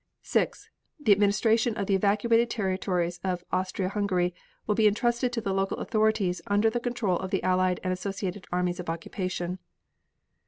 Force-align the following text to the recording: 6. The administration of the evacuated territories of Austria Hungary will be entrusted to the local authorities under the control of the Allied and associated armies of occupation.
6. 0.23 0.71
The 0.99 1.11
administration 1.11 1.77
of 1.77 1.85
the 1.85 1.93
evacuated 1.93 2.49
territories 2.49 3.19
of 3.23 3.43
Austria 3.51 3.89
Hungary 3.89 4.33
will 4.65 4.73
be 4.73 4.87
entrusted 4.87 5.31
to 5.33 5.41
the 5.41 5.53
local 5.53 5.77
authorities 5.77 6.41
under 6.47 6.71
the 6.71 6.79
control 6.79 7.19
of 7.19 7.29
the 7.29 7.43
Allied 7.43 7.79
and 7.83 7.93
associated 7.93 8.47
armies 8.51 8.79
of 8.79 8.89
occupation. 8.89 9.59